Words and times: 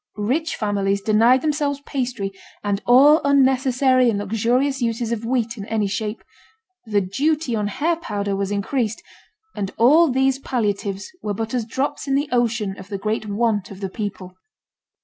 Rich 0.17 0.55
families 0.55 0.99
denied 1.03 1.43
themselves 1.43 1.79
pastry 1.81 2.31
and 2.63 2.81
all 2.87 3.21
unnecessary 3.23 4.09
and 4.09 4.17
luxurious 4.17 4.81
uses 4.81 5.11
of 5.11 5.25
wheat 5.27 5.57
in 5.59 5.65
any 5.67 5.85
shape; 5.85 6.23
the 6.87 7.01
duty 7.01 7.55
on 7.55 7.67
hair 7.67 7.97
powder 7.97 8.35
was 8.35 8.49
increased; 8.49 9.03
and 9.55 9.69
all 9.77 10.09
these 10.09 10.39
palliatives 10.39 11.11
were 11.21 11.35
but 11.35 11.53
as 11.53 11.65
drops 11.65 12.07
in 12.07 12.15
the 12.15 12.29
ocean 12.31 12.75
of 12.79 12.89
the 12.89 12.97
great 12.97 13.27
want 13.27 13.69
of 13.69 13.79
the 13.79 13.89
people. 13.89 14.33